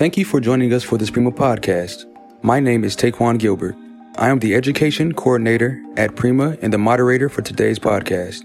Thank 0.00 0.16
you 0.16 0.24
for 0.24 0.40
joining 0.40 0.72
us 0.72 0.82
for 0.82 0.96
this 0.96 1.10
Prima 1.10 1.30
podcast. 1.30 2.06
My 2.40 2.58
name 2.58 2.84
is 2.84 2.96
Taquan 2.96 3.38
Gilbert. 3.38 3.76
I 4.16 4.30
am 4.30 4.38
the 4.38 4.54
education 4.54 5.12
coordinator 5.12 5.78
at 5.98 6.16
Prima 6.16 6.56
and 6.62 6.72
the 6.72 6.78
moderator 6.78 7.28
for 7.28 7.42
today's 7.42 7.78
podcast. 7.78 8.42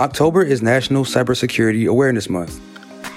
October 0.00 0.42
is 0.42 0.60
National 0.60 1.04
Cybersecurity 1.04 1.88
Awareness 1.88 2.28
Month. 2.28 2.60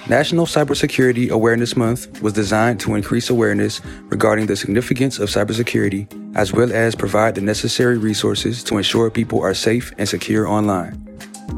National 0.08 0.46
Cybersecurity 0.46 1.30
Awareness 1.30 1.76
Month 1.76 2.22
was 2.22 2.34
designed 2.34 2.78
to 2.78 2.94
increase 2.94 3.30
awareness 3.30 3.80
regarding 4.04 4.46
the 4.46 4.54
significance 4.54 5.18
of 5.18 5.28
cybersecurity, 5.28 6.06
as 6.36 6.52
well 6.52 6.72
as 6.72 6.94
provide 6.94 7.34
the 7.34 7.40
necessary 7.40 7.98
resources 7.98 8.62
to 8.62 8.76
ensure 8.76 9.10
people 9.10 9.42
are 9.42 9.54
safe 9.54 9.92
and 9.98 10.08
secure 10.08 10.46
online. 10.46 11.11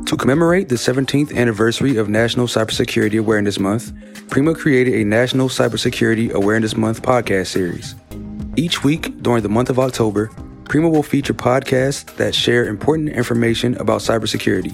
To 0.06 0.16
commemorate 0.16 0.68
the 0.68 0.76
17th 0.76 1.34
anniversary 1.34 1.96
of 1.96 2.08
National 2.08 2.46
Cybersecurity 2.46 3.18
Awareness 3.18 3.58
Month, 3.58 3.92
Prima 4.30 4.54
created 4.54 4.94
a 4.94 5.04
National 5.04 5.48
Cybersecurity 5.48 6.32
Awareness 6.32 6.76
Month 6.76 7.02
podcast 7.02 7.48
series. 7.48 7.94
Each 8.56 8.84
week 8.84 9.20
during 9.22 9.42
the 9.42 9.48
month 9.48 9.70
of 9.70 9.78
October, 9.78 10.30
Prima 10.64 10.88
will 10.88 11.02
feature 11.02 11.34
podcasts 11.34 12.04
that 12.16 12.34
share 12.34 12.66
important 12.66 13.10
information 13.10 13.76
about 13.78 14.00
cybersecurity. 14.00 14.72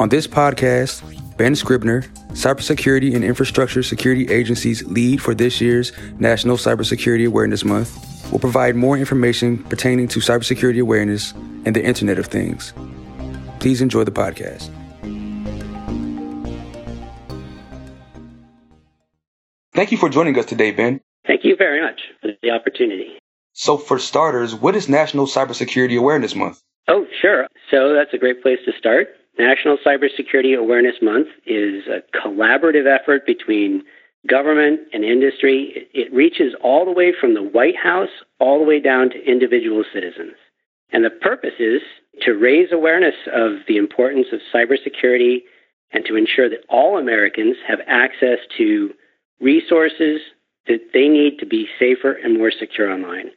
On 0.00 0.08
this 0.08 0.26
podcast, 0.26 1.02
Ben 1.36 1.54
Scribner, 1.54 2.02
Cybersecurity 2.32 3.14
and 3.14 3.24
Infrastructure 3.24 3.82
Security 3.82 4.30
Agency's 4.30 4.84
lead 4.84 5.22
for 5.22 5.34
this 5.34 5.60
year's 5.60 5.92
National 6.18 6.56
Cybersecurity 6.56 7.26
Awareness 7.26 7.64
Month, 7.64 8.30
will 8.32 8.38
provide 8.38 8.76
more 8.76 8.96
information 8.96 9.58
pertaining 9.64 10.08
to 10.08 10.20
cybersecurity 10.20 10.80
awareness 10.80 11.32
and 11.64 11.76
the 11.76 11.84
Internet 11.84 12.18
of 12.18 12.26
Things. 12.26 12.72
Please 13.62 13.80
enjoy 13.80 14.02
the 14.02 14.10
podcast. 14.10 14.68
Thank 19.72 19.92
you 19.92 19.98
for 19.98 20.08
joining 20.08 20.36
us 20.36 20.46
today, 20.46 20.72
Ben. 20.72 21.00
Thank 21.28 21.44
you 21.44 21.54
very 21.54 21.80
much 21.80 22.00
for 22.20 22.32
the 22.42 22.50
opportunity. 22.50 23.18
So, 23.52 23.78
for 23.78 24.00
starters, 24.00 24.52
what 24.52 24.74
is 24.74 24.88
National 24.88 25.28
Cybersecurity 25.28 25.96
Awareness 25.96 26.34
Month? 26.34 26.60
Oh, 26.88 27.06
sure. 27.20 27.46
So, 27.70 27.94
that's 27.94 28.12
a 28.12 28.18
great 28.18 28.42
place 28.42 28.58
to 28.66 28.72
start. 28.76 29.10
National 29.38 29.78
Cybersecurity 29.86 30.58
Awareness 30.58 30.96
Month 31.00 31.28
is 31.46 31.84
a 31.86 32.02
collaborative 32.18 32.92
effort 32.92 33.24
between 33.26 33.84
government 34.28 34.80
and 34.92 35.04
industry. 35.04 35.86
It 35.94 36.12
reaches 36.12 36.56
all 36.64 36.84
the 36.84 36.90
way 36.90 37.12
from 37.18 37.34
the 37.34 37.44
White 37.44 37.76
House 37.80 38.10
all 38.40 38.58
the 38.58 38.66
way 38.66 38.80
down 38.80 39.10
to 39.10 39.24
individual 39.24 39.84
citizens. 39.94 40.34
And 40.90 41.04
the 41.04 41.10
purpose 41.10 41.60
is 41.60 41.80
to 42.20 42.32
raise 42.32 42.70
awareness 42.72 43.14
of 43.32 43.60
the 43.66 43.76
importance 43.76 44.26
of 44.32 44.40
cybersecurity 44.54 45.38
and 45.92 46.04
to 46.04 46.16
ensure 46.16 46.48
that 46.48 46.64
all 46.68 46.98
Americans 46.98 47.56
have 47.66 47.80
access 47.86 48.38
to 48.56 48.90
resources 49.40 50.20
that 50.66 50.80
they 50.92 51.08
need 51.08 51.38
to 51.38 51.46
be 51.46 51.66
safer 51.78 52.12
and 52.12 52.38
more 52.38 52.52
secure 52.56 52.90
online. 52.92 53.30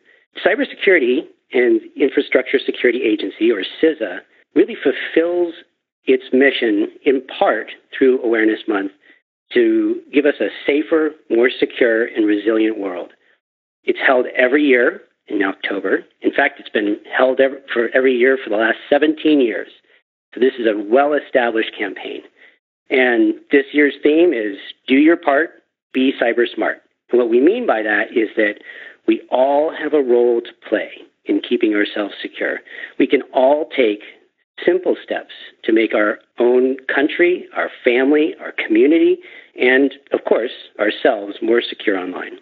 Cybersecurity 0.45 1.25
and 1.53 1.81
Infrastructure 1.95 2.59
Security 2.63 3.01
Agency, 3.03 3.51
or 3.51 3.63
CISA, 3.81 4.19
really 4.53 4.75
fulfills 4.75 5.53
its 6.05 6.25
mission 6.31 6.87
in 7.03 7.25
part 7.27 7.71
through 7.97 8.21
Awareness 8.21 8.61
Month 8.67 8.91
to 9.53 10.01
give 10.13 10.25
us 10.25 10.35
a 10.39 10.49
safer, 10.65 11.11
more 11.29 11.49
secure, 11.49 12.05
and 12.05 12.25
resilient 12.25 12.77
world. 12.77 13.13
It's 13.83 13.99
held 14.05 14.25
every 14.35 14.63
year 14.63 15.01
in 15.27 15.43
October. 15.43 16.05
In 16.21 16.33
fact, 16.33 16.59
it's 16.59 16.69
been 16.69 16.97
held 17.15 17.39
every, 17.39 17.59
for 17.73 17.89
every 17.93 18.15
year 18.15 18.37
for 18.41 18.49
the 18.49 18.57
last 18.57 18.77
17 18.89 19.41
years. 19.41 19.69
So 20.33 20.39
this 20.39 20.53
is 20.59 20.67
a 20.67 20.77
well 20.77 21.13
established 21.13 21.71
campaign. 21.77 22.21
And 22.89 23.35
this 23.51 23.65
year's 23.73 23.95
theme 24.03 24.33
is 24.33 24.57
Do 24.87 24.95
Your 24.95 25.17
Part, 25.17 25.63
Be 25.93 26.13
Cyber 26.21 26.45
Smart. 26.53 26.81
And 27.09 27.19
what 27.19 27.29
we 27.29 27.39
mean 27.39 27.65
by 27.65 27.81
that 27.81 28.11
is 28.15 28.29
that 28.35 28.55
we 29.07 29.21
all 29.31 29.73
have 29.75 29.93
a 29.93 30.03
role 30.03 30.41
to 30.41 30.69
play 30.69 30.89
in 31.25 31.41
keeping 31.41 31.73
ourselves 31.73 32.13
secure. 32.21 32.59
We 32.99 33.07
can 33.07 33.21
all 33.33 33.69
take 33.75 34.01
simple 34.63 34.95
steps 35.03 35.33
to 35.63 35.73
make 35.73 35.93
our 35.93 36.19
own 36.39 36.77
country, 36.93 37.47
our 37.55 37.69
family, 37.83 38.35
our 38.39 38.53
community, 38.53 39.17
and 39.59 39.93
of 40.11 40.23
course, 40.25 40.51
ourselves 40.79 41.35
more 41.41 41.61
secure 41.67 41.97
online. 41.97 42.37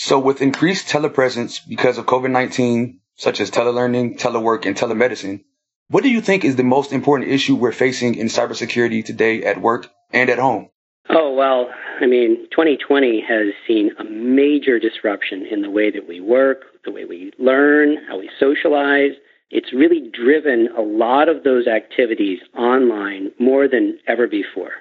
So, 0.00 0.20
with 0.20 0.42
increased 0.42 0.86
telepresence 0.86 1.58
because 1.66 1.98
of 1.98 2.06
COVID 2.06 2.30
19, 2.30 3.00
such 3.16 3.40
as 3.40 3.50
telelearning, 3.50 4.16
telework, 4.16 4.64
and 4.64 4.76
telemedicine, 4.76 5.42
what 5.88 6.04
do 6.04 6.08
you 6.08 6.20
think 6.20 6.44
is 6.44 6.54
the 6.54 6.62
most 6.62 6.92
important 6.92 7.32
issue 7.32 7.56
we're 7.56 7.72
facing 7.72 8.14
in 8.14 8.28
cybersecurity 8.28 9.04
today 9.04 9.42
at 9.42 9.60
work 9.60 9.90
and 10.12 10.30
at 10.30 10.38
home? 10.38 10.70
Oh, 11.10 11.34
well, 11.34 11.70
I 12.00 12.06
mean, 12.06 12.46
2020 12.52 13.24
has 13.28 13.48
seen 13.66 13.90
a 13.98 14.04
major 14.04 14.78
disruption 14.78 15.44
in 15.44 15.62
the 15.62 15.70
way 15.70 15.90
that 15.90 16.06
we 16.06 16.20
work, 16.20 16.62
the 16.84 16.92
way 16.92 17.04
we 17.04 17.32
learn, 17.36 17.96
how 18.06 18.20
we 18.20 18.30
socialize. 18.38 19.16
It's 19.50 19.72
really 19.72 20.12
driven 20.12 20.68
a 20.78 20.80
lot 20.80 21.28
of 21.28 21.42
those 21.42 21.66
activities 21.66 22.38
online 22.56 23.32
more 23.40 23.66
than 23.66 23.98
ever 24.06 24.28
before. 24.28 24.74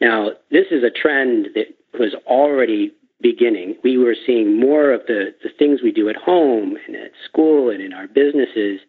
Now, 0.00 0.30
this 0.50 0.68
is 0.70 0.82
a 0.82 0.90
trend 0.90 1.48
that 1.54 1.66
was 1.98 2.14
already 2.26 2.92
beginning, 3.20 3.76
we 3.82 3.96
were 3.96 4.16
seeing 4.26 4.58
more 4.58 4.92
of 4.92 5.02
the, 5.06 5.34
the 5.42 5.50
things 5.58 5.80
we 5.82 5.92
do 5.92 6.08
at 6.08 6.16
home 6.16 6.76
and 6.86 6.96
at 6.96 7.12
school 7.28 7.70
and 7.70 7.82
in 7.82 7.92
our 7.92 8.06
businesses 8.06 8.80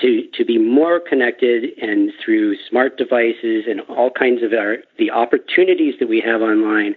to, 0.00 0.22
to 0.34 0.44
be 0.44 0.58
more 0.58 1.00
connected 1.00 1.70
and 1.80 2.12
through 2.24 2.56
smart 2.68 2.96
devices 2.96 3.64
and 3.68 3.80
all 3.88 4.10
kinds 4.10 4.42
of 4.42 4.52
our, 4.52 4.78
the 4.98 5.10
opportunities 5.10 5.94
that 6.00 6.08
we 6.08 6.20
have 6.20 6.40
online, 6.40 6.94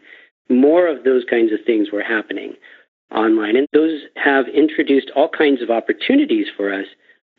more 0.50 0.88
of 0.88 1.04
those 1.04 1.24
kinds 1.30 1.52
of 1.52 1.60
things 1.66 1.90
were 1.92 2.04
happening 2.04 2.54
online. 3.14 3.56
And 3.56 3.68
those 3.74 4.02
have 4.16 4.48
introduced 4.48 5.12
all 5.16 5.30
kinds 5.30 5.62
of 5.62 5.70
opportunities 5.70 6.48
for 6.56 6.74
us, 6.74 6.86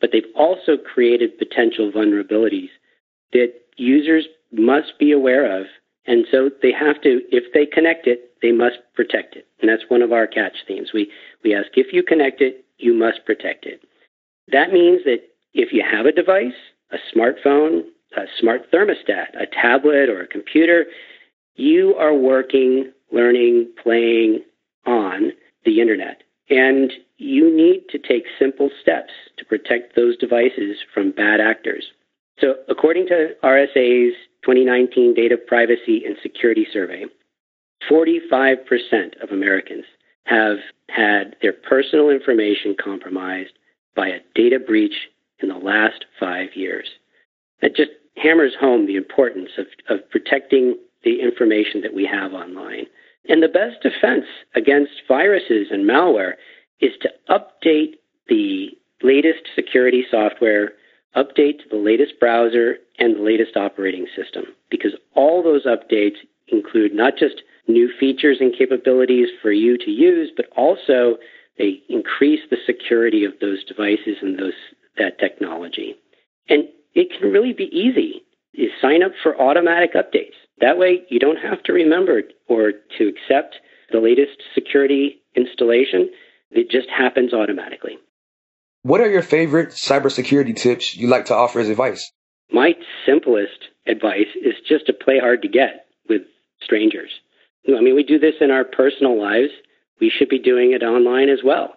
but 0.01 0.11
they've 0.11 0.23
also 0.35 0.77
created 0.77 1.37
potential 1.37 1.91
vulnerabilities 1.91 2.69
that 3.31 3.53
users 3.77 4.25
must 4.51 4.99
be 4.99 5.11
aware 5.11 5.59
of. 5.59 5.65
And 6.05 6.25
so 6.29 6.49
they 6.61 6.71
have 6.71 7.01
to, 7.01 7.21
if 7.31 7.53
they 7.53 7.65
connect 7.65 8.07
it, 8.07 8.31
they 8.41 8.51
must 8.51 8.77
protect 8.93 9.35
it. 9.35 9.47
And 9.61 9.69
that's 9.69 9.89
one 9.89 10.01
of 10.01 10.11
our 10.11 10.27
catch 10.27 10.57
themes. 10.67 10.91
We, 10.93 11.09
we 11.43 11.55
ask 11.55 11.69
if 11.75 11.93
you 11.93 12.03
connect 12.03 12.41
it, 12.41 12.65
you 12.77 12.93
must 12.93 13.25
protect 13.25 13.65
it. 13.65 13.81
That 14.51 14.73
means 14.73 15.01
that 15.05 15.21
if 15.53 15.71
you 15.71 15.83
have 15.89 16.05
a 16.05 16.11
device, 16.11 16.53
a 16.91 16.97
smartphone, 17.15 17.83
a 18.17 18.23
smart 18.39 18.71
thermostat, 18.71 19.35
a 19.39 19.45
tablet, 19.45 20.09
or 20.09 20.21
a 20.21 20.27
computer, 20.27 20.85
you 21.55 21.95
are 21.95 22.13
working, 22.13 22.91
learning, 23.11 23.71
playing 23.81 24.43
on 24.85 25.31
the 25.65 25.79
internet. 25.79 26.23
And 26.49 26.91
you 27.17 27.55
need 27.55 27.87
to 27.89 27.97
take 27.97 28.25
simple 28.37 28.69
steps 28.81 29.13
to 29.37 29.45
protect 29.45 29.95
those 29.95 30.17
devices 30.17 30.77
from 30.93 31.11
bad 31.11 31.39
actors. 31.39 31.85
So, 32.39 32.55
according 32.67 33.07
to 33.07 33.29
RSA's 33.43 34.15
2019 34.43 35.13
Data 35.13 35.37
Privacy 35.37 36.03
and 36.05 36.15
Security 36.21 36.67
Survey, 36.71 37.05
45% 37.89 39.21
of 39.21 39.29
Americans 39.31 39.85
have 40.25 40.57
had 40.89 41.35
their 41.41 41.53
personal 41.53 42.09
information 42.09 42.75
compromised 42.81 43.53
by 43.95 44.07
a 44.07 44.19
data 44.35 44.59
breach 44.59 45.09
in 45.39 45.49
the 45.49 45.55
last 45.55 46.05
five 46.19 46.49
years. 46.55 46.87
That 47.61 47.75
just 47.75 47.91
hammers 48.15 48.53
home 48.59 48.85
the 48.85 48.95
importance 48.95 49.49
of, 49.57 49.65
of 49.89 50.09
protecting 50.09 50.77
the 51.03 51.21
information 51.21 51.81
that 51.81 51.93
we 51.93 52.05
have 52.05 52.33
online. 52.33 52.85
And 53.27 53.41
the 53.41 53.47
best 53.47 53.81
defense 53.81 54.25
against 54.55 54.91
viruses 55.07 55.67
and 55.71 55.89
malware 55.89 56.33
is 56.79 56.91
to 57.01 57.09
update 57.29 57.95
the 58.27 58.69
latest 59.01 59.49
security 59.55 60.05
software, 60.09 60.73
update 61.15 61.59
to 61.59 61.69
the 61.69 61.77
latest 61.77 62.19
browser, 62.19 62.77
and 62.99 63.15
the 63.15 63.21
latest 63.21 63.57
operating 63.57 64.07
system, 64.15 64.45
because 64.69 64.93
all 65.15 65.41
those 65.41 65.65
updates 65.65 66.17
include 66.47 66.93
not 66.93 67.17
just 67.17 67.41
new 67.67 67.89
features 67.99 68.37
and 68.39 68.55
capabilities 68.55 69.29
for 69.41 69.51
you 69.51 69.77
to 69.77 69.89
use, 69.89 70.31
but 70.35 70.45
also 70.55 71.17
they 71.57 71.81
increase 71.89 72.41
the 72.49 72.57
security 72.65 73.23
of 73.25 73.33
those 73.39 73.63
devices 73.63 74.17
and 74.21 74.37
those 74.37 74.53
that 74.97 75.17
technology. 75.19 75.95
And 76.49 76.65
it 76.93 77.09
can 77.17 77.31
really 77.31 77.53
be 77.53 77.69
easy. 77.75 78.23
You 78.51 78.69
sign 78.81 79.01
up 79.01 79.13
for 79.23 79.39
automatic 79.41 79.93
updates. 79.95 80.35
That 80.61 80.77
way 80.77 81.01
you 81.09 81.19
don't 81.19 81.37
have 81.37 81.63
to 81.63 81.73
remember 81.73 82.21
or 82.47 82.73
to 82.97 83.07
accept 83.07 83.55
the 83.91 83.99
latest 83.99 84.43
security 84.53 85.21
installation. 85.35 86.09
It 86.51 86.69
just 86.69 86.89
happens 86.89 87.33
automatically. 87.33 87.97
What 88.83 88.99
are 88.99 89.09
your 89.09 89.21
favorite 89.21 89.69
cybersecurity 89.69 90.57
tips 90.57 90.97
you 90.97 91.07
like 91.07 91.25
to 91.25 91.35
offer 91.35 91.61
as 91.61 91.69
advice? 91.69 92.11
My 92.51 92.73
simplest 93.05 93.69
advice 93.87 94.27
is 94.35 94.55
just 94.67 94.87
to 94.87 94.93
play 94.93 95.19
hard 95.19 95.41
to 95.43 95.47
get 95.47 95.85
with 96.09 96.23
strangers. 96.61 97.09
I 97.65 97.79
mean, 97.79 97.95
we 97.95 98.03
do 98.03 98.19
this 98.19 98.35
in 98.41 98.51
our 98.51 98.65
personal 98.65 99.17
lives. 99.17 99.51
We 100.01 100.09
should 100.09 100.27
be 100.27 100.37
doing 100.37 100.73
it 100.73 100.83
online 100.83 101.29
as 101.29 101.39
well. 101.45 101.75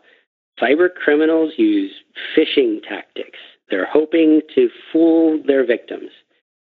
Cyber 0.61 0.93
criminals 0.93 1.53
use 1.56 1.93
phishing 2.37 2.82
tactics. 2.82 3.38
They're 3.70 3.87
hoping 3.87 4.41
to 4.56 4.69
fool 4.93 5.41
their 5.47 5.64
victims. 5.64 6.11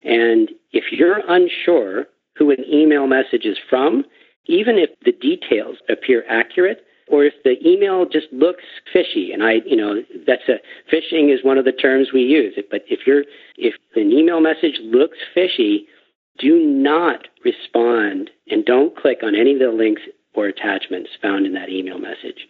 And 0.03 0.51
if 0.73 0.85
you're 0.93 1.21
unsure 1.29 2.07
who 2.39 2.51
an 2.51 2.65
email 2.67 3.07
message 3.07 3.45
is 3.45 3.59
from, 3.69 4.07
even 4.47 4.79
if 4.79 4.91
the 5.05 5.13
details 5.13 5.77
appear 5.91 6.25
accurate, 6.27 6.87
or 7.13 7.25
if 7.25 7.35
the 7.45 7.57
email 7.65 8.07
just 8.07 8.27
looks 8.33 8.65
fishy 8.93 9.31
and 9.33 9.45
i 9.45 9.61
you 9.67 9.77
know 9.77 10.03
that's 10.27 10.49
a 10.49 10.59
phishing 10.93 11.33
is 11.33 11.45
one 11.45 11.59
of 11.59 11.65
the 11.65 11.73
terms 11.73 12.09
we 12.13 12.23
use. 12.23 12.55
But 12.71 12.83
if 12.89 13.01
you're 13.07 13.25
if 13.57 13.75
an 13.95 14.11
email 14.11 14.41
message 14.41 14.81
looks 14.83 15.19
fishy 15.33 15.87
do 16.39 16.59
not 16.59 17.29
respond 17.45 18.31
and 18.49 18.65
don't 18.65 18.97
click 18.97 19.19
on 19.23 19.37
any 19.37 19.53
of 19.53 19.61
the 19.61 19.71
links 19.71 20.03
or 20.35 20.47
attachments 20.47 21.11
found 21.21 21.47
in 21.47 21.53
that 21.53 21.69
email 21.69 21.99
message. 21.99 22.49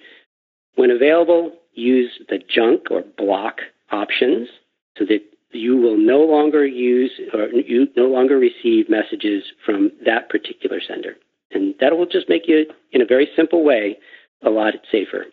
When 0.76 0.90
available 0.90 1.52
use 1.74 2.10
the 2.28 2.38
junk 2.38 2.90
or 2.90 3.02
block 3.18 3.58
options 3.90 4.48
so 4.96 5.04
that 5.06 5.20
you 5.50 5.76
will 5.76 5.98
no 5.98 6.20
longer 6.20 6.64
use 6.64 7.10
or 7.34 7.48
you 7.48 7.88
no 7.96 8.06
longer 8.06 8.38
receive 8.38 8.88
messages 8.88 9.42
from 9.66 9.90
that 10.04 10.30
particular 10.30 10.80
sender. 10.80 11.14
And 11.50 11.74
that 11.80 11.96
will 11.96 12.06
just 12.06 12.28
make 12.28 12.46
you 12.46 12.66
in 12.92 13.02
a 13.02 13.06
very 13.06 13.28
simple 13.36 13.64
way 13.64 13.98
a 14.44 14.50
lot 14.50 14.74
safer. 14.90 15.26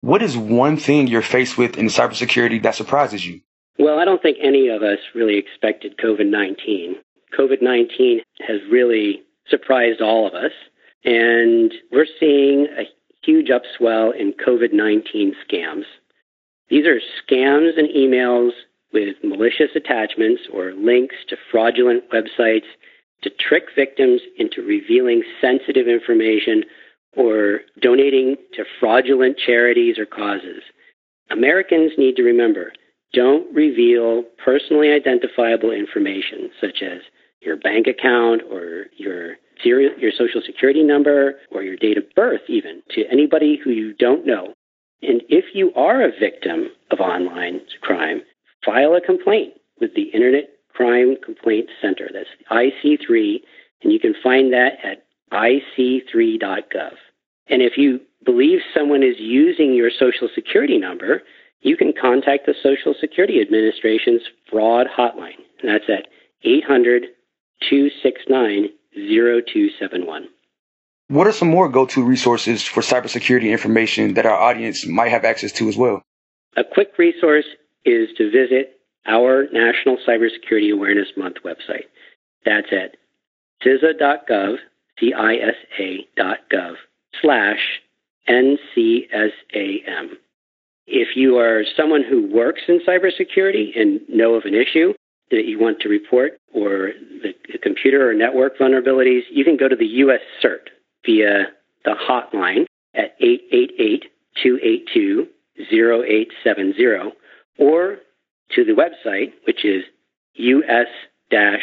What 0.00 0.22
is 0.22 0.36
one 0.36 0.76
thing 0.76 1.06
you're 1.06 1.22
faced 1.22 1.56
with 1.56 1.78
in 1.78 1.86
cybersecurity 1.86 2.62
that 2.62 2.74
surprises 2.74 3.26
you? 3.26 3.40
Well, 3.78 3.98
I 3.98 4.04
don't 4.04 4.22
think 4.22 4.38
any 4.40 4.68
of 4.68 4.82
us 4.82 4.98
really 5.14 5.38
expected 5.38 5.96
COVID 5.98 6.26
19. 6.28 6.96
COVID 7.38 7.62
19 7.62 8.20
has 8.46 8.60
really 8.70 9.22
surprised 9.48 10.00
all 10.00 10.26
of 10.26 10.34
us, 10.34 10.52
and 11.04 11.72
we're 11.90 12.06
seeing 12.20 12.66
a 12.78 12.84
huge 13.24 13.48
upswell 13.48 14.14
in 14.14 14.32
COVID 14.34 14.72
19 14.72 15.34
scams. 15.48 15.84
These 16.68 16.86
are 16.86 17.00
scams 17.22 17.78
and 17.78 17.88
emails 17.88 18.50
with 18.92 19.16
malicious 19.24 19.70
attachments 19.74 20.42
or 20.52 20.72
links 20.72 21.16
to 21.28 21.36
fraudulent 21.50 22.04
websites 22.10 22.68
to 23.22 23.30
trick 23.30 23.64
victims 23.74 24.20
into 24.38 24.62
revealing 24.62 25.24
sensitive 25.40 25.88
information 25.88 26.62
or 27.16 27.60
donating 27.80 28.36
to 28.54 28.64
fraudulent 28.80 29.38
charities 29.38 29.98
or 29.98 30.06
causes. 30.06 30.62
Americans 31.30 31.92
need 31.96 32.16
to 32.16 32.22
remember 32.22 32.72
don't 33.12 33.52
reveal 33.54 34.24
personally 34.44 34.90
identifiable 34.90 35.70
information 35.70 36.50
such 36.60 36.82
as 36.82 37.00
your 37.40 37.56
bank 37.56 37.86
account 37.86 38.42
or 38.50 38.86
your 38.96 39.36
your 39.62 40.10
social 40.18 40.42
security 40.44 40.82
number 40.82 41.34
or 41.52 41.62
your 41.62 41.76
date 41.76 41.96
of 41.96 42.04
birth 42.16 42.40
even 42.48 42.82
to 42.90 43.04
anybody 43.10 43.58
who 43.62 43.70
you 43.70 43.94
don't 43.94 44.26
know. 44.26 44.52
And 45.00 45.22
if 45.28 45.54
you 45.54 45.72
are 45.74 46.02
a 46.02 46.10
victim 46.18 46.70
of 46.90 46.98
online 46.98 47.60
crime, 47.80 48.22
file 48.64 48.94
a 48.94 49.00
complaint 49.00 49.54
with 49.80 49.94
the 49.94 50.04
Internet 50.04 50.50
Crime 50.72 51.16
Complaint 51.24 51.68
Center. 51.80 52.10
That's 52.12 52.28
IC3, 52.50 53.36
and 53.82 53.92
you 53.92 54.00
can 54.00 54.14
find 54.22 54.52
that 54.52 54.72
at 54.82 55.04
ic3.gov. 55.34 56.92
And 57.48 57.62
if 57.62 57.76
you 57.76 58.00
believe 58.24 58.60
someone 58.72 59.02
is 59.02 59.16
using 59.18 59.74
your 59.74 59.90
social 59.90 60.28
security 60.34 60.78
number, 60.78 61.22
you 61.60 61.76
can 61.76 61.92
contact 61.98 62.46
the 62.46 62.54
Social 62.62 62.94
Security 62.98 63.40
Administration's 63.40 64.22
fraud 64.50 64.86
hotline. 64.86 65.40
And 65.60 65.70
that's 65.70 65.88
at 65.88 66.08
800 66.42 67.06
269 67.68 68.68
0271. 68.94 70.28
What 71.08 71.26
are 71.26 71.32
some 71.32 71.48
more 71.48 71.68
go 71.68 71.84
to 71.86 72.02
resources 72.02 72.62
for 72.62 72.80
cybersecurity 72.80 73.50
information 73.50 74.14
that 74.14 74.26
our 74.26 74.38
audience 74.38 74.86
might 74.86 75.10
have 75.10 75.24
access 75.24 75.52
to 75.52 75.68
as 75.68 75.76
well? 75.76 76.02
A 76.56 76.64
quick 76.64 76.96
resource 76.98 77.44
is 77.84 78.08
to 78.16 78.30
visit 78.30 78.80
our 79.06 79.46
National 79.52 79.98
Cybersecurity 80.06 80.72
Awareness 80.72 81.08
Month 81.16 81.36
website. 81.44 81.84
That's 82.44 82.68
at 82.72 82.96
cisa.gov, 83.64 84.56
C-I-S-A.gov 84.98 86.74
slash 87.20 87.80
NCSAM. 88.28 90.08
If 90.86 91.16
you 91.16 91.38
are 91.38 91.64
someone 91.76 92.04
who 92.08 92.30
works 92.32 92.62
in 92.68 92.80
cybersecurity 92.86 93.78
and 93.78 94.00
know 94.08 94.34
of 94.34 94.44
an 94.44 94.54
issue 94.54 94.92
that 95.30 95.46
you 95.46 95.58
want 95.58 95.80
to 95.80 95.88
report 95.88 96.38
or 96.52 96.92
the, 97.22 97.34
computer 97.62 98.08
or 98.08 98.14
network 98.14 98.58
vulnerabilities, 98.58 99.22
you 99.30 99.44
can 99.44 99.56
go 99.56 99.68
to 99.68 99.76
the 99.76 99.86
US 99.86 100.20
CERT 100.42 100.68
via 101.06 101.46
the 101.84 101.94
hotline 101.94 102.66
at 102.94 103.14
888 103.20 104.04
282 104.42 105.28
0870 105.58 107.12
or 107.58 107.98
to 108.54 108.64
the 108.64 108.72
website, 108.72 109.32
which 109.46 109.64
is 109.64 109.84
us-cert, 110.38 111.60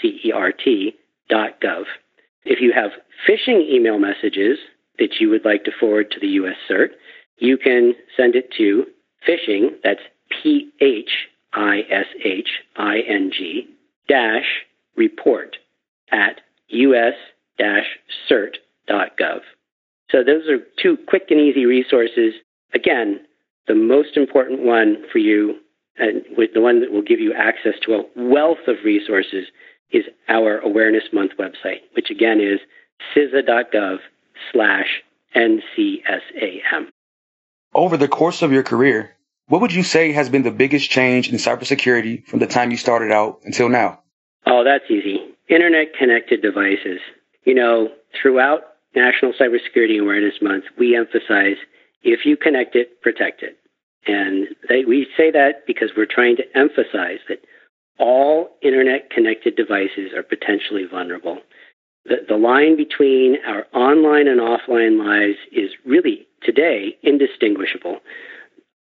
C-E-R-T, 0.00 0.94
dot 1.28 1.60
gov. 1.60 1.84
If 2.44 2.60
you 2.60 2.72
have 2.72 2.90
phishing 3.28 3.68
email 3.68 3.98
messages 3.98 4.58
that 4.98 5.20
you 5.20 5.28
would 5.30 5.44
like 5.44 5.64
to 5.64 5.72
forward 5.78 6.10
to 6.10 6.20
the 6.20 6.28
US 6.28 6.56
CERT, 6.68 6.90
you 7.38 7.56
can 7.56 7.94
send 8.16 8.34
it 8.34 8.50
to 8.58 8.86
phishing, 9.26 9.70
that's 9.82 10.00
P 10.30 10.70
H 10.80 11.10
I 11.52 11.80
S 11.90 12.06
H 12.24 12.48
I 12.76 13.00
N 13.00 13.30
G, 13.36 13.68
dash 14.08 14.64
report 14.96 15.56
at 16.12 16.40
us 16.70 17.14
cert.gov. 18.30 19.40
So 20.10 20.24
those 20.24 20.48
are 20.48 20.58
two 20.82 20.96
quick 21.06 21.26
and 21.30 21.40
easy 21.40 21.66
resources. 21.66 22.34
Again, 22.74 23.20
the 23.68 23.74
most 23.74 24.16
important 24.16 24.60
one 24.62 25.04
for 25.12 25.18
you, 25.18 25.56
and 25.96 26.22
the 26.54 26.60
one 26.60 26.80
that 26.80 26.92
will 26.92 27.02
give 27.02 27.20
you 27.20 27.32
access 27.32 27.74
to 27.84 27.94
a 27.94 28.04
wealth 28.16 28.66
of 28.66 28.76
resources, 28.84 29.46
is 29.92 30.04
our 30.28 30.58
Awareness 30.58 31.04
Month 31.12 31.32
website, 31.38 31.80
which 31.94 32.10
again 32.10 32.40
is 32.40 32.60
cisa.gov 33.14 33.98
slash 34.52 35.02
NCSAM. 35.34 36.88
Over 37.74 37.96
the 37.96 38.08
course 38.08 38.42
of 38.42 38.52
your 38.52 38.62
career, 38.62 39.16
what 39.46 39.60
would 39.60 39.72
you 39.72 39.82
say 39.82 40.12
has 40.12 40.28
been 40.28 40.42
the 40.42 40.50
biggest 40.50 40.90
change 40.90 41.28
in 41.28 41.36
cybersecurity 41.36 42.26
from 42.26 42.38
the 42.40 42.46
time 42.46 42.70
you 42.70 42.76
started 42.76 43.12
out 43.12 43.40
until 43.44 43.68
now? 43.68 44.00
Oh, 44.46 44.64
that's 44.64 44.90
easy. 44.90 45.18
Internet 45.48 45.94
connected 45.98 46.42
devices. 46.42 47.00
You 47.44 47.54
know, 47.54 47.88
throughout 48.20 48.60
National 48.94 49.32
Cybersecurity 49.32 50.00
Awareness 50.00 50.34
Month, 50.40 50.64
we 50.78 50.96
emphasize 50.96 51.56
if 52.02 52.24
you 52.24 52.36
connect 52.36 52.76
it, 52.76 53.00
protect 53.02 53.42
it. 53.42 53.56
And 54.06 54.48
they, 54.68 54.84
we 54.84 55.06
say 55.16 55.30
that 55.30 55.66
because 55.66 55.90
we're 55.96 56.06
trying 56.06 56.36
to 56.36 56.44
emphasize 56.56 57.18
that 57.28 57.40
all 58.00 58.48
internet 58.62 59.10
connected 59.10 59.54
devices 59.54 60.12
are 60.16 60.22
potentially 60.22 60.84
vulnerable. 60.90 61.38
The, 62.06 62.16
the 62.26 62.36
line 62.36 62.76
between 62.76 63.36
our 63.46 63.66
online 63.74 64.26
and 64.26 64.40
offline 64.40 64.98
lives 64.98 65.38
is 65.52 65.70
really 65.84 66.26
today 66.42 66.96
indistinguishable. 67.02 68.00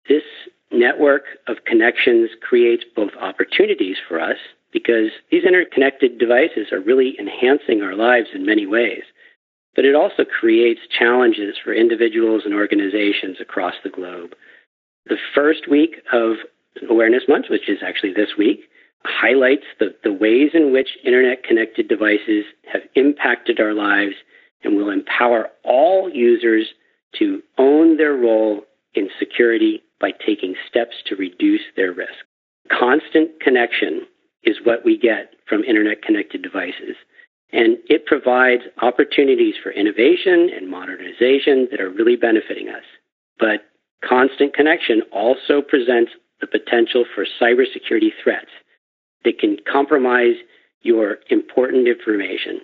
This 0.10 0.24
network 0.72 1.24
of 1.48 1.64
connections 1.66 2.30
creates 2.42 2.84
both 2.96 3.12
opportunities 3.20 3.96
for 4.08 4.20
us 4.20 4.38
because 4.74 5.12
these 5.32 5.46
interconnected 5.46 6.20
devices 6.20 6.68
are 6.74 6.82
really 6.82 7.16
enhancing 7.18 7.82
our 7.82 7.96
lives 7.96 8.28
in 8.36 8.46
many 8.46 8.66
ways. 8.66 9.04
But 9.76 9.86
it 9.86 9.96
also 9.96 10.26
creates 10.26 10.82
challenges 11.00 11.56
for 11.64 11.74
individuals 11.74 12.42
and 12.44 12.54
organizations 12.54 13.38
across 13.40 13.76
the 13.84 13.90
globe. 13.90 14.32
The 15.06 15.18
first 15.34 15.70
week 15.70 15.98
of 16.12 16.38
Awareness 16.90 17.24
Month, 17.30 17.46
which 17.50 17.70
is 17.70 17.78
actually 17.82 18.14
this 18.14 18.32
week, 18.38 18.62
highlights 19.06 19.66
the, 19.80 19.96
the 20.04 20.14
ways 20.14 20.52
in 20.54 20.72
which 20.72 20.90
internet 21.06 21.44
connected 21.44 21.88
devices 21.88 22.46
have 22.72 22.82
impacted 22.96 23.60
our 23.60 23.74
lives 23.74 24.16
and 24.64 24.76
will 24.76 24.90
empower 24.90 25.48
all 25.64 26.10
users 26.10 26.68
to 27.18 27.42
own 27.58 27.98
their 27.98 28.14
role 28.14 28.62
in 28.94 29.10
security 29.20 29.82
by 30.00 30.12
taking 30.12 30.56
steps 30.70 30.96
to 31.06 31.16
reduce 31.16 31.62
their 31.76 31.94
risk. 31.94 32.26
Constant 32.70 33.40
connection 33.40 34.06
is 34.44 34.58
what 34.64 34.84
we 34.86 34.98
get 34.98 35.34
from 35.48 35.64
internet 35.64 36.02
connected 36.02 36.42
devices. 36.42 36.96
And 37.54 37.78
it 37.88 38.06
provides 38.06 38.64
opportunities 38.82 39.56
for 39.62 39.72
innovation 39.72 40.50
and 40.56 40.70
modernization 40.70 41.68
that 41.72 41.80
are 41.80 41.90
really 41.90 42.18
benefiting 42.18 42.68
us. 42.68 42.84
But 43.40 43.62
constant 44.08 44.54
connection 44.54 45.02
also 45.12 45.62
presents 45.62 46.12
the 46.42 46.48
potential 46.48 47.06
for 47.16 47.26
cybersecurity 47.42 48.10
threats 48.22 48.52
that 49.24 49.40
can 49.40 49.58
compromise 49.72 50.36
your 50.82 51.18
important 51.30 51.88
information. 51.88 52.62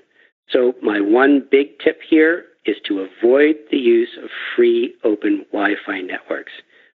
So, 0.49 0.73
my 0.81 0.99
one 1.01 1.47
big 1.49 1.79
tip 1.83 1.99
here 2.07 2.45
is 2.65 2.77
to 2.87 2.99
avoid 2.99 3.55
the 3.71 3.77
use 3.77 4.17
of 4.21 4.29
free 4.55 4.93
open 5.03 5.45
Wi 5.51 5.75
Fi 5.85 6.01
networks, 6.01 6.51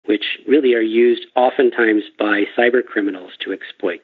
which 0.06 0.24
really 0.48 0.74
are 0.74 0.82
used 0.82 1.26
oftentimes 1.36 2.04
by 2.18 2.44
cyber 2.58 2.84
criminals 2.84 3.32
to 3.44 3.54
exploit. 3.54 4.02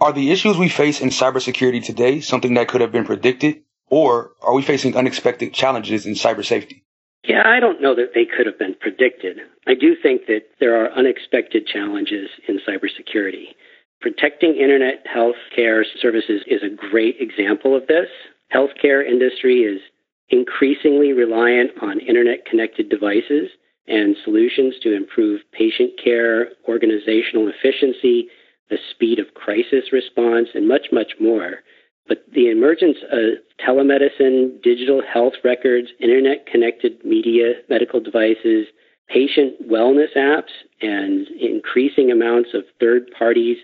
Are 0.00 0.12
the 0.12 0.30
issues 0.30 0.56
we 0.56 0.68
face 0.68 1.00
in 1.00 1.10
cybersecurity 1.10 1.84
today 1.84 2.20
something 2.20 2.54
that 2.54 2.68
could 2.68 2.80
have 2.80 2.92
been 2.92 3.04
predicted, 3.04 3.62
or 3.88 4.32
are 4.40 4.54
we 4.54 4.62
facing 4.62 4.96
unexpected 4.96 5.52
challenges 5.52 6.06
in 6.06 6.14
cyber 6.14 6.44
safety? 6.44 6.84
Yeah, 7.24 7.42
I 7.44 7.60
don't 7.60 7.80
know 7.80 7.94
that 7.94 8.14
they 8.14 8.24
could 8.24 8.46
have 8.46 8.58
been 8.58 8.74
predicted. 8.74 9.38
I 9.66 9.74
do 9.74 9.94
think 10.02 10.26
that 10.26 10.42
there 10.58 10.82
are 10.82 10.90
unexpected 10.92 11.66
challenges 11.66 12.28
in 12.48 12.58
cybersecurity. 12.66 13.54
Protecting 14.02 14.56
internet 14.56 15.06
health 15.06 15.36
care 15.54 15.84
services 16.00 16.42
is 16.48 16.60
a 16.64 16.90
great 16.90 17.16
example 17.20 17.76
of 17.76 17.86
this. 17.86 18.08
healthcare 18.52 19.06
industry 19.06 19.60
is 19.60 19.80
increasingly 20.28 21.12
reliant 21.12 21.70
on 21.80 22.00
internet 22.00 22.44
connected 22.44 22.88
devices 22.88 23.48
and 23.86 24.16
solutions 24.24 24.74
to 24.82 24.94
improve 24.96 25.40
patient 25.52 25.92
care, 26.02 26.48
organizational 26.66 27.48
efficiency, 27.48 28.26
the 28.70 28.78
speed 28.90 29.20
of 29.20 29.34
crisis 29.34 29.92
response, 29.92 30.48
and 30.52 30.66
much, 30.66 30.88
much 30.90 31.12
more. 31.20 31.60
But 32.08 32.24
the 32.34 32.50
emergence 32.50 32.98
of 33.12 33.38
telemedicine, 33.64 34.60
digital 34.62 35.00
health 35.00 35.34
records, 35.44 35.88
internet 36.00 36.46
connected 36.46 37.04
media, 37.04 37.52
medical 37.68 38.00
devices, 38.00 38.66
patient 39.08 39.68
wellness 39.70 40.16
apps, 40.16 40.50
and 40.80 41.28
increasing 41.40 42.10
amounts 42.10 42.50
of 42.52 42.64
third 42.80 43.08
parties 43.16 43.58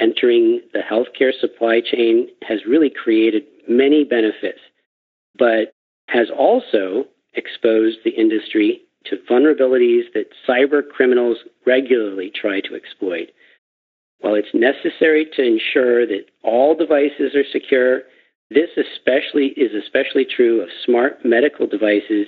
entering 0.00 0.60
the 0.72 0.80
healthcare 0.80 1.32
supply 1.38 1.80
chain 1.80 2.28
has 2.42 2.66
really 2.66 2.90
created 2.90 3.44
many 3.68 4.04
benefits, 4.04 4.60
but 5.38 5.72
has 6.08 6.28
also 6.36 7.04
exposed 7.34 7.98
the 8.04 8.10
industry 8.10 8.82
to 9.06 9.16
vulnerabilities 9.30 10.04
that 10.14 10.30
cyber 10.48 10.82
criminals 10.86 11.38
regularly 11.66 12.30
try 12.34 12.60
to 12.60 12.74
exploit. 12.74 13.30
While 14.20 14.34
it's 14.34 14.54
necessary 14.54 15.26
to 15.36 15.42
ensure 15.42 16.06
that 16.06 16.26
all 16.42 16.74
devices 16.74 17.34
are 17.34 17.44
secure, 17.52 18.02
this 18.50 18.70
especially 18.76 19.48
is 19.56 19.72
especially 19.74 20.24
true 20.24 20.62
of 20.62 20.68
smart 20.84 21.24
medical 21.24 21.66
devices 21.66 22.26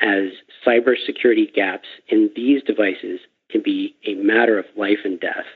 as 0.00 0.32
cybersecurity 0.66 1.52
gaps 1.54 1.88
in 2.08 2.30
these 2.34 2.62
devices 2.62 3.20
can 3.50 3.62
be 3.62 3.94
a 4.06 4.14
matter 4.14 4.58
of 4.58 4.64
life 4.76 4.98
and 5.04 5.20
death. 5.20 5.46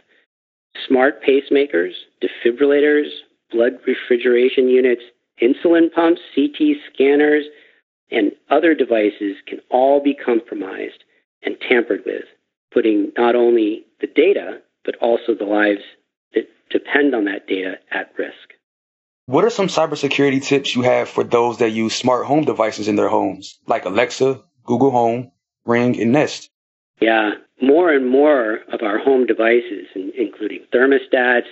Smart 0.86 1.22
pacemakers, 1.22 1.92
defibrillators, 2.22 3.08
blood 3.50 3.78
refrigeration 3.86 4.68
units, 4.68 5.02
insulin 5.42 5.92
pumps, 5.92 6.20
CT 6.34 6.76
scanners, 6.92 7.44
and 8.10 8.32
other 8.50 8.74
devices 8.74 9.36
can 9.46 9.60
all 9.70 10.02
be 10.02 10.14
compromised 10.14 11.04
and 11.42 11.56
tampered 11.68 12.02
with, 12.06 12.24
putting 12.72 13.12
not 13.16 13.34
only 13.34 13.84
the 14.00 14.06
data 14.06 14.60
but 14.84 14.96
also 14.96 15.34
the 15.34 15.44
lives 15.44 15.82
that 16.34 16.48
depend 16.70 17.14
on 17.14 17.24
that 17.24 17.46
data 17.48 17.74
at 17.90 18.12
risk. 18.16 18.54
What 19.26 19.44
are 19.44 19.50
some 19.50 19.66
cybersecurity 19.66 20.42
tips 20.44 20.76
you 20.76 20.82
have 20.82 21.08
for 21.08 21.24
those 21.24 21.58
that 21.58 21.70
use 21.70 21.96
smart 21.96 22.26
home 22.26 22.44
devices 22.44 22.86
in 22.86 22.94
their 22.94 23.08
homes, 23.08 23.58
like 23.66 23.84
Alexa, 23.84 24.40
Google 24.64 24.92
Home, 24.92 25.32
Ring, 25.64 26.00
and 26.00 26.12
Nest? 26.12 26.48
Yeah, 27.00 27.32
more 27.60 27.92
and 27.92 28.08
more 28.08 28.60
of 28.72 28.82
our 28.82 28.98
home 28.98 29.26
devices, 29.26 29.86
including 29.94 30.60
thermostats, 30.74 31.48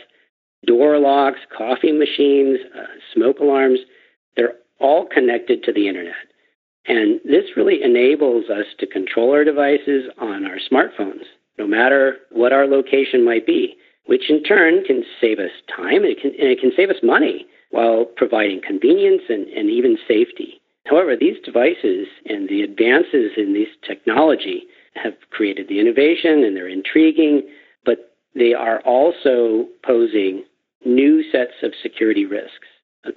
door 0.67 0.99
locks, 0.99 1.41
coffee 1.57 1.93
machines, 1.93 2.59
uh, 2.77 2.87
smoke 3.13 3.39
alarms, 3.41 3.81
they're 4.37 4.55
all 4.81 5.07
connected 5.07 5.63
to 5.65 5.73
the 5.73 5.89
internet. 5.89 6.15
And 6.87 7.21
this 7.25 7.57
really 7.57 7.83
enables 7.83 8.51
us 8.51 8.67
to 8.79 8.87
control 8.87 9.33
our 9.33 9.45
devices 9.45 10.11
on 10.19 10.45
our 10.45 10.59
smartphones 10.71 11.25
no 11.59 11.67
matter 11.67 12.17
what 12.31 12.53
our 12.53 12.67
location 12.67 13.25
might 13.25 13.47
be, 13.47 13.77
which 14.07 14.29
in 14.31 14.43
turn 14.43 14.85
can 14.85 15.05
save 15.21 15.39
us 15.39 15.51
time 15.75 16.03
and 16.03 16.07
it 16.07 16.21
can, 16.21 16.33
and 16.39 16.49
it 16.49 16.61
can 16.61 16.73
save 16.77 16.91
us 16.91 17.03
money 17.03 17.47
while 17.71 18.05
providing 18.05 18.61
convenience 18.61 19.23
and, 19.29 19.47
and 19.49 19.71
even 19.71 19.97
safety. 20.07 20.61
However, 20.87 21.17
these 21.17 21.37
devices 21.45 22.09
and 22.27 22.49
the 22.49 22.63
advances 22.63 23.33
in 23.37 23.55
this 23.55 23.69
technology 23.87 24.65
have 24.97 25.15
created 25.31 25.69
the 25.69 25.81
innovation 25.81 26.45
and 26.45 26.57
they're 26.57 26.69
intriguing, 26.69 27.43
but 27.85 28.15
they 28.35 28.55
are 28.55 28.81
also 28.81 29.67
posing 29.85 30.45
new 30.85 31.23
sets 31.31 31.63
of 31.63 31.73
security 31.83 32.25
risks. 32.25 32.69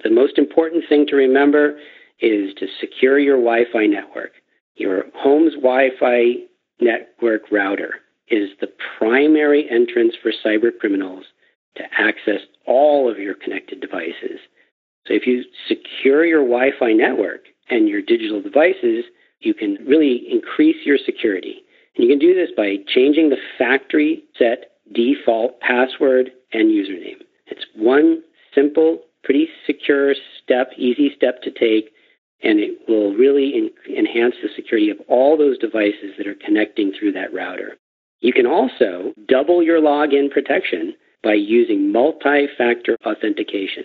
The 0.02 0.10
most 0.10 0.38
important 0.38 0.84
thing 0.88 1.06
to 1.06 1.16
remember 1.16 1.78
is 2.20 2.52
to 2.54 2.66
secure 2.80 3.18
your 3.18 3.36
Wi 3.36 3.64
Fi 3.72 3.86
network. 3.86 4.32
Your 4.76 5.04
home's 5.14 5.54
Wi 5.54 5.90
Fi 5.98 6.44
network 6.80 7.50
router 7.50 7.94
is 8.28 8.50
the 8.60 8.68
primary 8.98 9.68
entrance 9.70 10.14
for 10.22 10.32
cyber 10.44 10.70
criminals 10.78 11.24
to 11.76 11.84
access 11.96 12.40
all 12.66 13.10
of 13.10 13.18
your 13.18 13.34
connected 13.34 13.80
devices. 13.80 14.40
So 15.06 15.14
if 15.14 15.26
you 15.26 15.44
secure 15.66 16.24
your 16.26 16.42
Wi 16.42 16.70
Fi 16.78 16.92
network 16.92 17.44
and 17.70 17.88
your 17.88 18.02
digital 18.02 18.42
devices, 18.42 19.04
you 19.40 19.54
can 19.54 19.78
really 19.86 20.26
increase 20.30 20.84
your 20.84 20.98
security. 21.04 21.62
You 21.98 22.06
can 22.08 22.20
do 22.20 22.32
this 22.32 22.50
by 22.56 22.76
changing 22.86 23.28
the 23.28 23.36
factory 23.58 24.22
set 24.38 24.70
default 24.94 25.60
password 25.60 26.30
and 26.52 26.70
username. 26.70 27.20
It's 27.48 27.66
one 27.74 28.22
simple, 28.54 29.00
pretty 29.24 29.48
secure 29.66 30.14
step, 30.42 30.70
easy 30.76 31.12
step 31.16 31.42
to 31.42 31.50
take, 31.50 31.90
and 32.42 32.60
it 32.60 32.78
will 32.88 33.14
really 33.14 33.72
enhance 33.88 34.36
the 34.40 34.48
security 34.54 34.90
of 34.90 34.98
all 35.08 35.36
those 35.36 35.58
devices 35.58 36.14
that 36.16 36.28
are 36.28 36.36
connecting 36.36 36.92
through 36.92 37.12
that 37.12 37.34
router. 37.34 37.76
You 38.20 38.32
can 38.32 38.46
also 38.46 39.12
double 39.28 39.62
your 39.62 39.80
login 39.80 40.30
protection 40.30 40.94
by 41.24 41.34
using 41.34 41.90
multi 41.90 42.46
factor 42.56 42.96
authentication. 43.04 43.84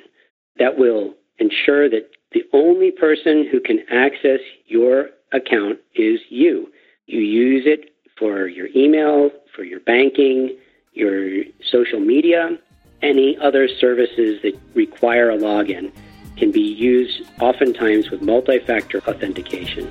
That 0.59 0.77
will 0.77 1.15
ensure 1.39 1.89
that 1.89 2.11
the 2.31 2.43
only 2.53 2.91
person 2.91 3.47
who 3.51 3.59
can 3.59 3.79
access 3.91 4.39
your 4.67 5.09
account 5.31 5.79
is 5.95 6.19
you. 6.29 6.67
You 7.07 7.19
use 7.19 7.63
it 7.65 7.89
for 8.17 8.47
your 8.47 8.67
email, 8.75 9.31
for 9.55 9.63
your 9.63 9.79
banking, 9.81 10.55
your 10.93 11.43
social 11.69 11.99
media, 11.99 12.57
any 13.01 13.37
other 13.37 13.67
services 13.67 14.41
that 14.41 14.57
require 14.73 15.29
a 15.29 15.37
login 15.37 15.91
can 16.37 16.51
be 16.51 16.61
used 16.61 17.23
oftentimes 17.39 18.09
with 18.09 18.21
multi 18.21 18.59
factor 18.59 18.99
authentication. 19.07 19.89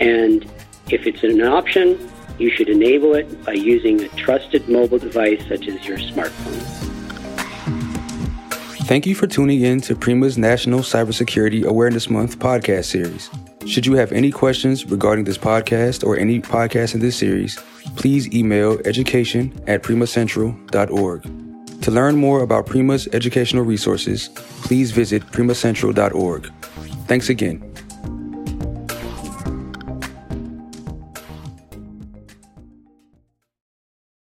And 0.00 0.44
if 0.90 1.06
it's 1.06 1.22
an 1.22 1.42
option, 1.42 2.10
you 2.38 2.50
should 2.50 2.68
enable 2.68 3.14
it 3.14 3.44
by 3.44 3.52
using 3.52 4.02
a 4.02 4.08
trusted 4.10 4.68
mobile 4.68 4.98
device 4.98 5.42
such 5.48 5.68
as 5.68 5.86
your 5.86 5.98
smartphone. 5.98 6.62
Thank 8.86 9.06
you 9.06 9.14
for 9.14 9.26
tuning 9.26 9.62
in 9.62 9.80
to 9.82 9.96
Prima's 9.96 10.38
National 10.38 10.80
Cybersecurity 10.80 11.64
Awareness 11.64 12.08
Month 12.08 12.38
podcast 12.38 12.84
series. 12.84 13.30
Should 13.66 13.84
you 13.84 13.94
have 13.94 14.12
any 14.12 14.30
questions 14.30 14.86
regarding 14.86 15.24
this 15.24 15.38
podcast 15.38 16.04
or 16.04 16.16
any 16.16 16.40
podcast 16.40 16.94
in 16.94 17.00
this 17.00 17.16
series, 17.16 17.56
please 17.96 18.32
email 18.32 18.78
education 18.84 19.52
at 19.66 19.82
primacentral.org. 19.82 21.22
To 21.82 21.90
learn 21.90 22.16
more 22.16 22.42
about 22.42 22.66
Prima's 22.66 23.08
educational 23.12 23.64
resources, 23.64 24.28
please 24.62 24.92
visit 24.92 25.22
primacentral.org. 25.26 26.52
Thanks 27.06 27.28
again. 27.28 27.75